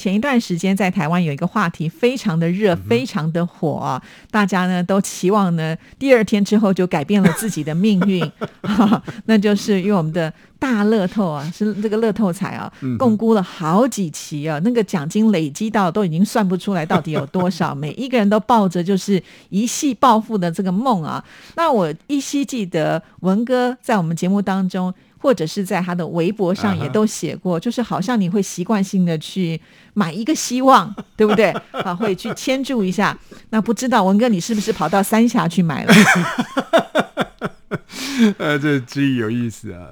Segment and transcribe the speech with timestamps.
[0.00, 4.02] 前一段时间在台湾有一个话题非常的热，非常的火啊！
[4.30, 8.26] 大家呢都期望呢第二天之后就改变了自己的命运，
[9.26, 21.22] 那就是因为我们的大乐透啊，是这个乐透彩啊，共估了好几期啊，那个奖金累积到都已经算不出来到底有多少， 每一个人都抱着就是一夕暴富的这个梦啊。
[21.56, 24.94] 那我依稀记得文哥在我们节目当中。
[25.22, 29.60] 或者是在他的微博上也都写过，就是好像你会习惯性的去
[29.92, 31.50] 买一个希望， 对不对？
[31.72, 33.16] 啊，会去牵住一下。
[33.50, 35.94] 那不知道文哥，你是不是跑到三峡去买了？
[38.38, 39.90] 呃，这真有意思啊。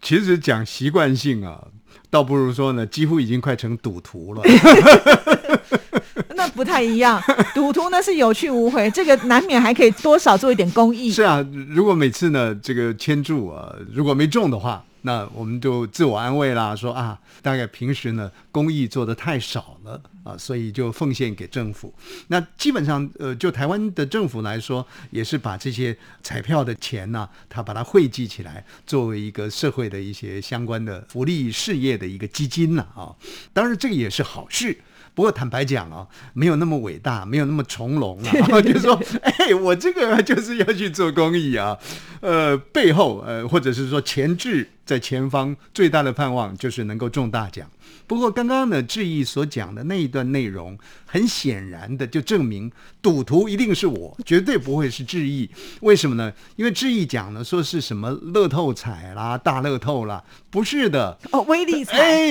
[0.00, 1.66] 其实讲习惯性啊，
[2.12, 4.42] 倒不如说呢，几乎已经快成赌徒了。
[6.36, 7.18] 那不太一样，
[7.54, 11.10] 赌徒呢是有去无回，这个难免还可以多少做一点公益。
[11.10, 21.92] 是啊，如果每次呢这个签注啊，如果没中的话，那我们就自我安慰啦，说啊，大概平时呢公益做的太少了啊，所以就奉献给政府。
[22.28, 33.14] 那基本上呃，就台湾的政府来说，也是把这些彩票的钱呢，他把它汇集起来，作为一个社会的一些相关的福利事业的一个基金了啊。
[33.52, 34.78] 当然，这个也是好事。
[35.14, 38.32] 不过坦白讲啊，没有那么伟大，没有那么从容啊。
[38.62, 41.76] 就是说，哎，我这个就是要去做公益啊。
[42.20, 47.68] 呃，背后呃，或者是说前置在前方，最大的盼望就是能够中大奖。
[48.06, 55.48] 不过刚刚呢，志毅所讲的那一段内容，很显然的就证明赌徒一定是我，绝对不会是志毅。
[55.80, 56.32] 为什么呢？
[56.56, 61.98] 因为志毅讲的，说是什么乐透彩啦、大乐透啦，不是的哦，威力彩。
[61.98, 62.22] 哎，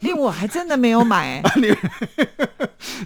[0.00, 1.42] 因为我还真的没有买。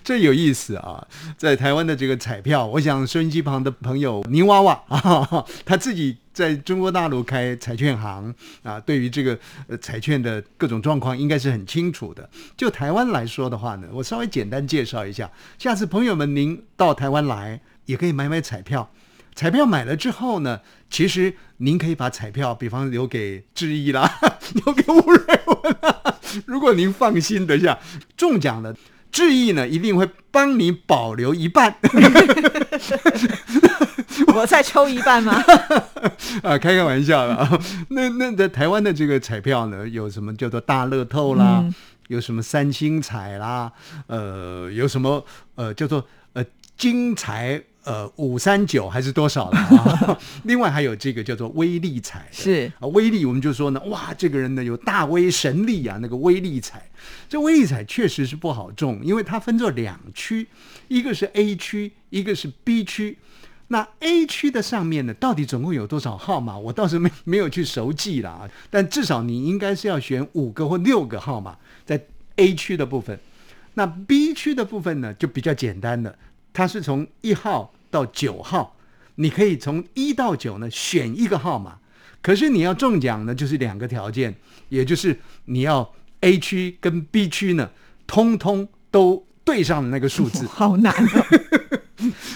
[0.05, 1.07] 这有意思啊，
[1.37, 6.17] 在台湾的这个彩票，我想收音机旁的朋友泥娃娃啊，他自己。
[6.37, 9.39] 在中国大陆开彩券行啊，对于这个
[9.69, 12.29] 呃彩券的各种状况应该是很清楚的。
[12.55, 15.31] 就台湾来说的话呢，我稍微简单介绍一下。
[15.59, 18.91] 下次朋友们您到台湾来，也可以买买彩票。
[19.35, 20.61] 彩票买了之后呢，
[20.91, 24.19] 其实您可以把彩票，比方留给志毅啦，
[24.67, 26.19] 留给吴瑞文啦。
[26.45, 27.79] 如果您放心的下，
[28.15, 28.77] 中奖了，
[29.11, 31.75] 志毅呢一定会帮你保留一半。
[34.35, 35.43] 我再抽一半吗？
[36.43, 37.61] 啊，开个玩笑了。
[37.89, 41.65] 那那在台湾的这个彩票呢，有什么叫做大乐透啦？
[42.09, 43.73] 有什么三星彩啦？
[44.07, 45.25] 呃，有什么
[45.55, 46.45] 呃叫做呃
[46.77, 50.19] 金彩呃五三九还是多少了啊？
[50.45, 56.91] 另外还有这个叫做威力彩，是啊，威力我们就说呢，哇，这个人呢有大威神力啊，那个威力彩，
[57.29, 60.49] 这威力彩确实是不好中，因为它分作两区，
[60.89, 63.17] 一个是 A 区，一个是 B 区。
[63.69, 66.57] 那 A 区的上面呢，到底总共有多少号码？
[66.57, 68.49] 我倒是没 没有去熟记了啊。
[68.71, 72.05] 但至少你应该是要选五个或六个号码在
[72.37, 73.19] A 区的部分。
[73.75, 76.17] 那 B 区的部分呢，就比较简单了，
[76.53, 78.77] 它是从一号到九号，
[79.17, 81.79] 你可以从一到九呢选一个号码。
[82.23, 84.35] 可是你要中奖呢，就是两个条件，
[84.69, 87.71] 也就是你要 A 区跟 B 区呢，
[88.07, 90.47] 通通都对上了那个数字。
[90.47, 91.27] 好难哦！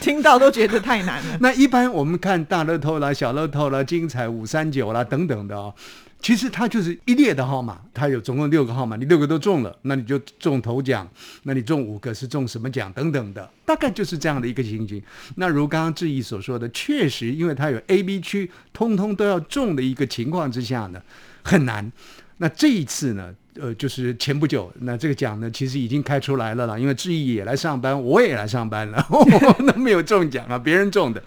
[0.00, 1.38] 听到都觉得太难了。
[1.42, 5.74] 那一般我们看大乐透啦、小乐透啦、精彩五三九啦等等的哦，
[6.22, 11.06] 其实它就是一列的号码，它有总共六个号码，你六个都中了，那你就中头奖；
[11.44, 15.02] 那你中五个是中什么奖等等的，大概就是这样的一个情形。
[15.36, 21.02] 那如刚刚志毅所说的，确实因为它有 A、B 区通通都要中的一个情况之下呢，
[21.42, 21.90] 很难。
[22.36, 23.34] 那这一次呢？
[23.60, 26.78] 呃，就是前不久，那这个奖呢，其实已经开出来了啦。
[26.78, 29.04] 因为志毅也来上班，我也来上班了，
[29.66, 31.22] 那没有中奖啊，别人中的。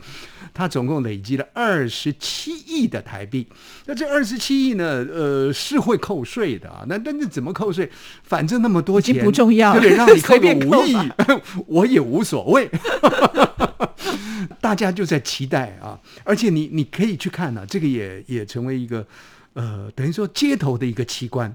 [0.54, 3.48] 他总共累积了二十七亿的台币。
[3.86, 6.86] 那这二十七亿呢，呃，是会扣税的啊。
[6.88, 7.90] 那但是怎么扣税？
[8.24, 10.96] 反正那么多钱不重要，对，让你扣个五亿，
[11.68, 12.70] 我也无所谓。
[14.62, 19.06] 大家就在期待啊，而且你你可以去看呢，这个也也成为一个
[19.54, 21.54] 呃，等于说街头的一个奇观。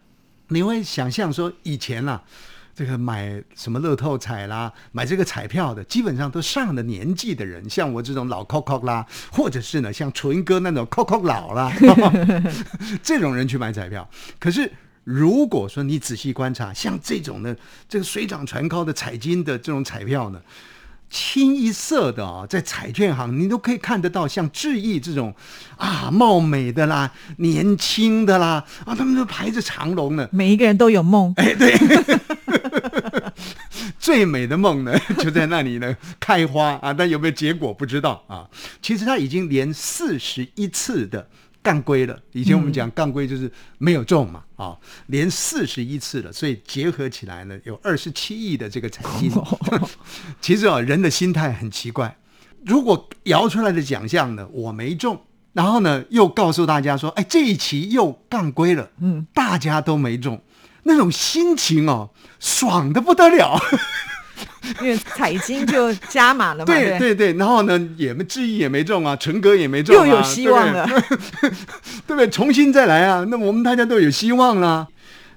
[0.48, 2.22] 你会想象说，以前啊，
[2.78, 11.72] 这个买什么乐透彩啦，买这个彩票的，基本上都上了年纪的人，像我这种老 Coco 啦，或者是呢像纯哥那种 Coco 老啦，
[13.02, 14.08] 这种人去买彩票。
[14.38, 14.70] 可是
[15.02, 17.56] 如果说你仔细观察，像这种的
[17.88, 20.40] 这个水涨船高的彩金的这种彩票呢？
[21.10, 25.34] 清一色的啊，在彩券行你都可以看得到，像志毅这种
[25.78, 30.28] 啊，貌美的啦，年轻的啦，啊，他们都排着长龙呢。
[30.30, 31.74] 每一个人都有梦，哎，对，
[34.08, 38.48] 最美的梦呢， 就在那里呢开花啊，但有没有结果不知道啊。
[38.80, 41.28] 其实他已经连四十一次的。
[41.60, 44.74] 干龟了，以前我们讲干龟就是没有中嘛，啊，
[45.08, 49.30] 连四十一次了，所以结合起来呢，有二十七亿的这个彩金。
[50.40, 52.16] 其实啊，人的心态很奇怪，
[52.64, 55.20] 如果摇出来的奖项呢，我没中，
[55.52, 60.40] 然后呢，又告诉大家说，哎，这一期又杠归了，嗯，大家都没中，
[60.84, 62.10] 那种心情哦，
[62.40, 63.58] 爽的不得了。
[64.80, 70.86] 因为彩金就加码了嘛，对对对，然后呢，也没质疑也没中啊，陈哥也没中，又有希望了，
[71.40, 71.50] 对
[72.06, 72.28] 不对？
[72.30, 74.86] 重新再来啊，那我们大家都有希望了。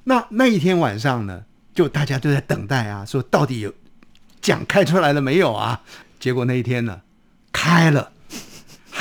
[0.03, 1.41] 那那一天晚上呢，
[1.73, 3.73] 就大家都在等待啊，说到底有
[4.41, 5.81] 奖开出来了没有啊？
[6.19, 7.01] 结果那一天呢，
[7.51, 8.11] 开了，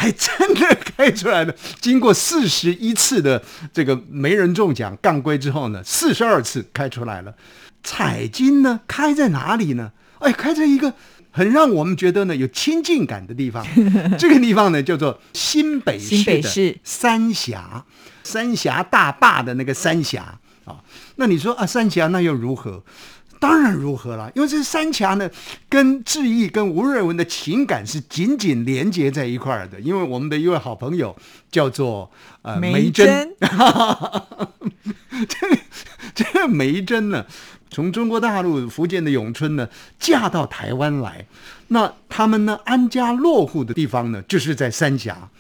[0.01, 1.55] 还真的开出来了。
[1.79, 7.35] 经过四十一次的这个没人中奖杠归之后呢，四十二次开出来了。
[7.83, 9.93] 彩金呢，开在哪里呢？
[10.21, 10.95] 哎，开在一个
[11.31, 13.63] 很让我们觉得呢有亲近感的地方。
[14.19, 17.85] 这个地方呢叫做新北市的三峡，
[18.23, 20.81] 三峡大坝的那个三峡啊。
[21.17, 22.83] 那你说啊，三峡那又如何？
[23.41, 25.29] 当然如何了，因为这三峡呢，
[25.69, 29.81] 跟志毅、跟吴瑞文的情感是紧紧连接在一块儿的。
[29.81, 31.17] 因为我们的一位好朋友
[31.51, 32.11] 叫做
[32.43, 33.35] 呃梅珍，
[35.27, 35.37] 这
[36.15, 37.25] 这个梅珍呢。
[37.73, 41.25] 从中国大陆福建的永春呢，嫁到台湾来，
[41.69, 45.31] 那他们呢安家落户的地方呢，就是在三峡。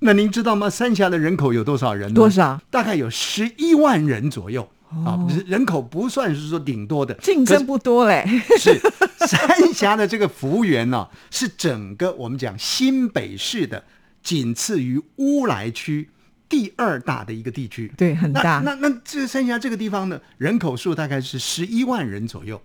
[0.00, 0.68] 那您知道吗？
[0.68, 2.14] 三峡的人口有多少人呢？
[2.14, 2.60] 多少？
[2.68, 4.68] 大概有十一万人左右
[5.04, 8.24] 啊，人口不算是说顶多的，竞争不多嘞。
[8.58, 8.80] 是
[9.26, 13.84] 三峡的这个服务员呢，是整个我们讲新北市的，
[14.22, 16.10] 仅次于乌来区。
[16.48, 18.62] 第二大的一个地区，对，很大。
[18.64, 22.58] 那那这三峡这个地方呢，人口数大概是十一万人左右。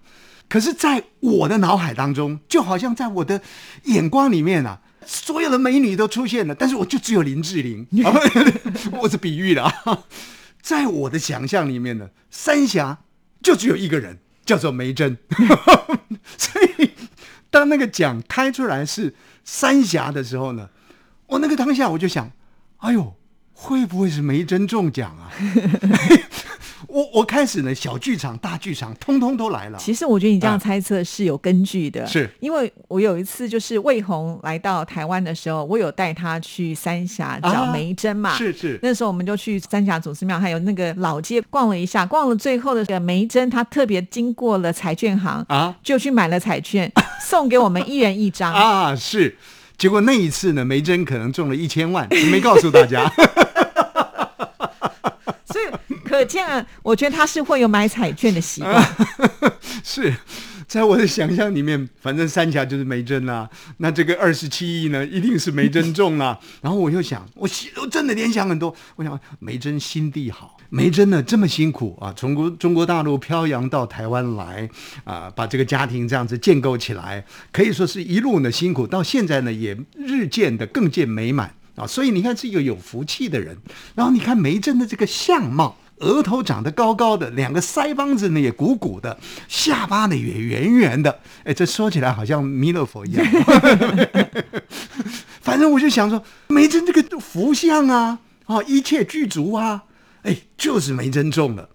[0.48, 3.42] 可是，在我的脑海当中，就好像在我的
[3.84, 7.86] 眼光里面啊，所有的美女都出现了，但是我就只有林志玲。
[9.02, 9.74] 我是比喻的啊，
[10.64, 13.04] 在我的想象里面呢，三峡
[13.44, 15.16] 就只有一个人，叫做梅珍。
[16.36, 16.90] 所以，
[17.52, 19.14] 当那个奖开出来是
[19.44, 20.70] 三峡的时候呢，
[21.28, 22.32] 我那个当下我就想，
[22.78, 23.16] 哎呦。
[23.56, 25.32] 会不会是梅珍中奖啊？
[26.88, 29.78] 我我开始呢，小剧场、大剧场，通通都来了。
[29.80, 38.38] 其实我觉得你这样猜测是有根据的，是因为我有一次就是魏红来到台湾的时候，我有带他去三峡找梅珍嘛。
[38.38, 46.92] 是是，那时候我们就去三峡祖师庙，还有那个老街逛了一下，逛了最后的个梅珍，他特别经过了彩券行啊，就去买了彩券，
[47.24, 48.96] 送给我们一人一张啊。
[48.96, 49.36] 是，
[49.78, 53.12] 结果那一次呢，梅珍可能中了一千万，没告诉大家。
[56.14, 58.88] 可见，我觉得他是会有买彩券的习惯。
[59.84, 60.14] 是
[60.68, 63.50] 在我的想象里面，反正三峡就是梅珍啦。
[63.78, 66.40] 那这个二十七亿呢，一定是梅珍中啦。
[66.62, 67.50] 然后我又想，我
[67.82, 68.76] 我真的联想很多。
[68.96, 74.70] 我想梅珍心地好，梅珍呢这么辛苦啊，从国中国大陆漂洋到台湾来
[75.06, 81.88] 啊，把这个家庭这样子建构起来，可以说是一路呢辛苦，到现在呢也日渐的更见美满啊。
[81.88, 83.58] 所以你看是一个有福气的人。
[83.96, 85.76] 然后你看梅珍的这个相貌。
[86.04, 89.18] 额头长得高高的，两个腮帮子呢也鼓鼓的，
[89.48, 91.20] 下巴呢也圆圆的。
[91.46, 93.26] 哎，这说起来好像弥勒佛一样。
[95.42, 99.84] 反正我就想说，梅珍这个福相啊，啊，一切具足啊，
[100.24, 101.70] 哎，就是梅珍中了。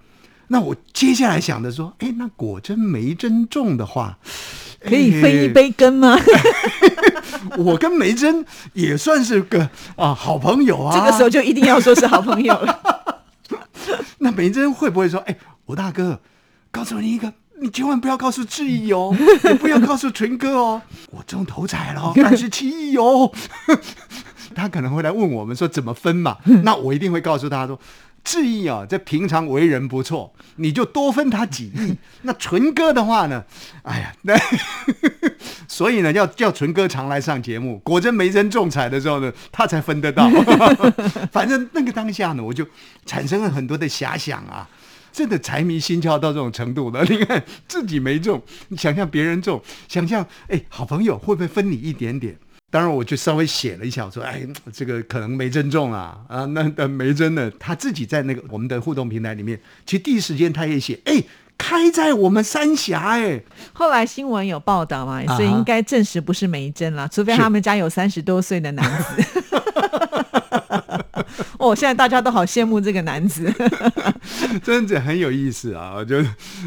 [0.50, 4.18] 那我接下来想的说，哎，那果真梅珍中的话，
[4.80, 6.18] 可以分一杯羹吗？
[7.58, 10.98] 我跟梅珍也算是个啊好朋友啊。
[10.98, 12.97] 这个时候就一定要说是好朋友了。
[14.18, 16.20] 那梅珍会不会说：“哎，我大哥，
[16.70, 23.30] 告诉你一个，你千万不要告诉志毅哦， 也不要告诉纯哥哦， 我中头彩了，但是七亿哦。”
[24.54, 26.38] 他可能会来问我们说怎么分嘛？
[26.64, 27.78] 那我一定会告诉他说
[28.28, 31.96] ：“志毅啊，这平常为人不错，你就多分他几亿。
[32.22, 33.42] 那纯哥的话呢？
[33.84, 34.38] 哎呀，那
[35.66, 37.78] 所以呢，要叫纯哥常来上节目。
[37.78, 40.28] 果真没人中彩的时候呢，他才分得到。
[41.32, 42.66] 反正那个当下呢，我就。”
[43.06, 44.68] 产生了很多的遐想啊，
[45.10, 47.02] 真的财迷心窍到这种程度了。
[47.04, 52.36] 你看自己没中，你想象别人中，想象哎，好朋友会不会分你一点点？
[52.70, 61.24] 当然，我就稍微写了一下，我说哎，这个可能没真中啊啊，那那没真的，他自己在那个我们的互动平台里面，其实第一时间他也写，哎，
[61.56, 63.40] 开在我们三峡，哎，
[63.72, 69.42] 后来新闻有报道嘛，所以应该证实不是梅珍了，除非他们家有三十多岁的男子。
[71.58, 73.52] 哦，现在大家都好羡慕这个男子，
[74.62, 76.04] 真的很有意思啊！
[76.04, 76.16] 就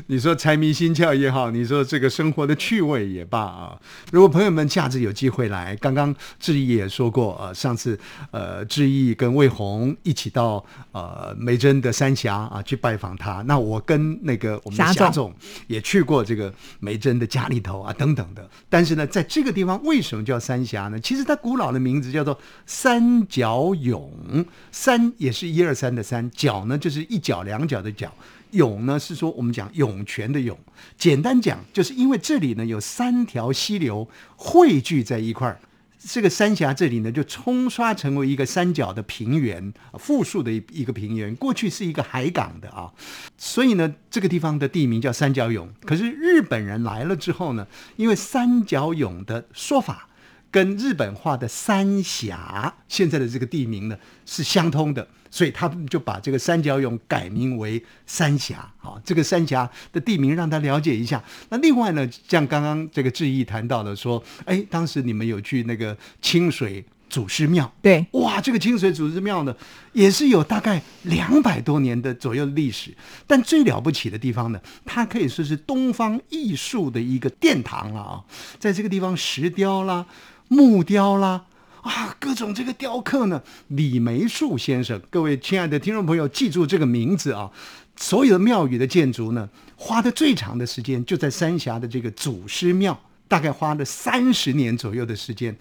[0.07, 3.77] 你说财迷心窍也好，你说这个生活的趣味也罢啊。
[4.11, 7.97] 如果朋友们下次有机会来，刚刚志毅也说过，呃，上次
[8.31, 15.33] 呃志毅跟魏红一起到呃梅珍的三峡啊去拜访他，那我跟那个我们的霞总
[15.67, 18.49] 也去过这个梅珍的家里头啊等等的。
[18.69, 20.99] 但是呢，在这个地方为什么叫三峡呢？
[20.99, 24.11] 其实它古老的名字叫做三角涌。
[24.31, 28.11] 嗯三也是一二三的三，角呢就是一角两角的角，
[28.51, 30.57] 涌呢是说我们讲涌泉的涌。
[30.97, 35.59] 简单讲，就是因为这里呢有三条溪流汇聚在一块儿，
[35.99, 41.35] 这个三峡这里呢就冲刷成为一个三角的平原，复数的一一个平原。
[41.35, 42.91] 过去是一个海港的啊，
[43.37, 45.69] 所以呢这个地方的地名叫三角涌。
[45.85, 50.07] 可是日本人来了之后呢，因为三角涌的说法。
[50.51, 58.69] 跟日本话的三峡现在的这个地名呢是相通的，所以他们就把这个三角涌改名为三峡。
[58.77, 61.23] 好，这个三峡的地名让他了解一下。
[61.49, 67.71] 那另外呢，像刚刚这个志毅谈到的说，哎，当时你们有去那个清水祖师庙？
[67.81, 69.55] 对，哇，这个清水祖师庙呢，
[69.93, 72.93] 也是有大概两百多年的左右的历史。
[73.25, 78.23] 但最了不起的地方呢，它可以说是东方艺术的一个殿堂了啊，
[78.59, 80.05] 在这个地方石雕啦。
[80.51, 81.45] 木雕啦，
[81.81, 87.49] 啊，各种这个雕刻呢，李梅树先生，各位亲爱的听众朋友，记住这个名字啊！
[87.95, 95.55] 所有的庙宇的建筑呢，花的最长的时间就在三峡的这个祖师庙，大概花了三十年左右的时间，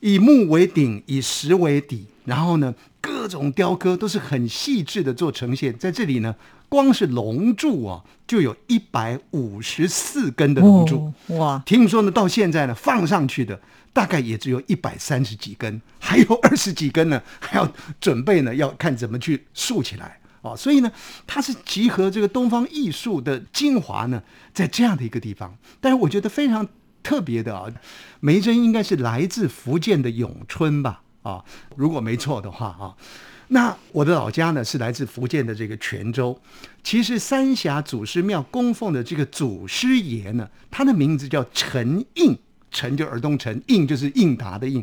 [0.00, 5.76] 以木为顶，以石为底，然后呢，各种雕刻都是很细致的做呈现。
[5.78, 6.34] 在这里呢，
[6.68, 11.62] 光是龙柱啊，就有一百五十四根的龙柱，哇！
[11.66, 13.60] 听说呢，到现在呢，放上去的。
[13.94, 20.56] 大概也只有一百三十几根，还有二十几根呢，还要准备呢，要看怎么去竖起来哦。
[20.56, 20.90] 所以呢，
[21.26, 24.22] 它是集合这个东方艺术的精华呢，
[24.54, 25.58] 在这样的一个地方。
[25.78, 26.66] 但是我觉得非常
[27.02, 27.66] 特别的啊，
[28.20, 31.02] 梅珍应该是来自福建的永春吧？
[31.22, 31.42] 啊，
[31.76, 32.94] 如果没错的话啊，
[33.48, 36.38] 那我的老家呢是来自福建的这个泉州。
[36.82, 42.36] 其实三峡祖师庙供奉的这个祖师爷呢，他的名字叫陈应。
[42.70, 44.82] 陈就耳东陈，应就是应答的应。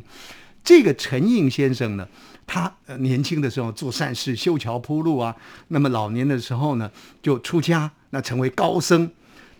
[0.63, 2.08] 这个陈应先生呢，
[2.46, 5.36] 他年轻的时候做善事，修桥铺路啊。
[5.69, 6.91] 那么老年的时候呢，
[7.24, 9.10] 就出家，那成为高僧。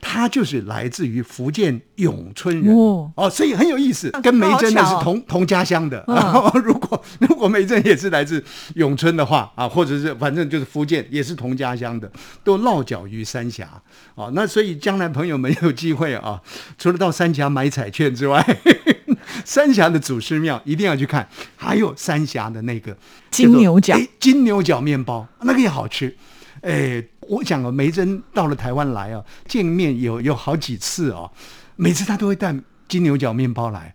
[0.02, 2.76] 他就是来自于福建永春人
[3.16, 6.04] 哦，所以很有意思，跟梅珍呢是同同家乡的。
[6.64, 8.44] 如果如果梅珍也是来自
[8.76, 12.12] 永春的话啊，或者是反正就是福建也是同家乡的，
[12.44, 13.70] 都落脚于三峡
[14.16, 14.30] 啊。
[14.34, 16.42] 那所以将来朋友们有机会啊，
[16.78, 18.44] 除了到三峡买彩券之外，
[19.44, 22.96] 三峡的祖师庙一定要去看，还有三峡的那个
[23.30, 26.16] 金牛角金牛角面包，那个也好吃，
[26.62, 27.04] 哎。
[27.30, 31.32] 我讲啊，梅珍到了台湾来啊，见面有有好几次哦，
[31.76, 32.56] 每次他都会带
[32.88, 33.94] 金牛角面包来，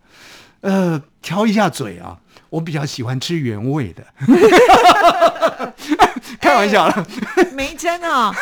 [0.61, 2.19] 呃，挑一下嘴啊。
[2.51, 4.05] 我比较喜欢吃原味的，
[6.41, 7.07] 开玩笑了。
[7.53, 8.33] 梅珍啊，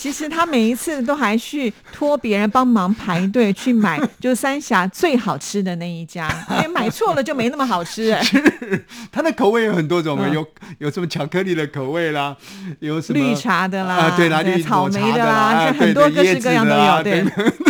[0.00, 8.16] 其实他每一次都还去托别人帮忙排队去买， 就是三峡最好吃的那一家，因为买错了就没那么好吃。
[8.24, 10.46] 是，它的口味有很多种，有
[10.78, 12.34] 有什么巧克力的口味啦，
[12.78, 17.22] 有什么绿茶的啦，对啦，绿草莓的啦，很多各式各样都有，对。
[17.22, 17.69] 特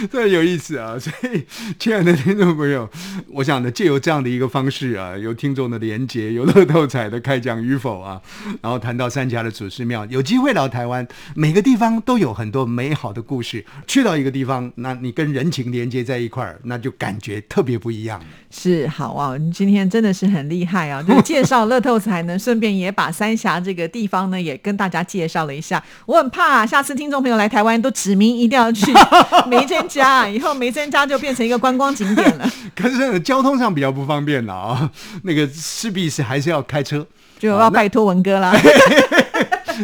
[0.10, 0.96] 别有意思啊！
[0.98, 1.44] 所以，
[1.78, 2.88] 亲爱的听众朋友，
[3.28, 8.20] 我想呢，借由这样的一个方式啊，有听众的连接，有乐透彩的开奖与否啊，
[8.62, 13.64] 然后谈到三峡的祖师庙，有机会到台湾，每个地方都有很多美好的故事。
[13.86, 18.20] 去到一个地方，那你跟人情连接在一块儿，那就感觉特别不一样。
[18.50, 21.02] 是好啊，你今天真的是很厉害啊！
[21.02, 25.82] 就介绍乐透彩呢，顺便也把三峡这个地方呢，也跟大家介绍了一下。
[26.06, 28.92] 我很怕下次听众朋友来台湾，都指明一定要去
[29.48, 32.50] 梅珍家， 以后梅珍家就变成一个观光景点了。
[32.74, 34.90] 可是交通上比较不方便了啊，
[35.24, 37.06] 那个势必是还是要开车，
[37.38, 38.54] 就要拜托文哥啦。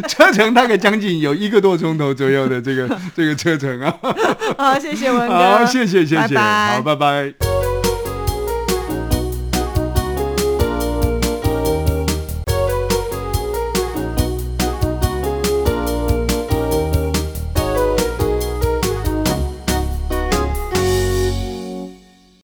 [0.07, 3.93] 车程大概将近有一个多钟头左右的这个这个车程啊。
[4.57, 5.35] 好，谢谢文哥。
[5.35, 7.56] 好，谢谢谢谢，好，拜拜。